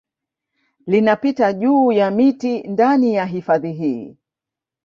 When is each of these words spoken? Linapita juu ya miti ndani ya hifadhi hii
Linapita 0.87 1.53
juu 1.53 1.91
ya 1.91 2.11
miti 2.11 2.63
ndani 2.67 3.13
ya 3.13 3.25
hifadhi 3.25 3.71
hii 3.71 4.17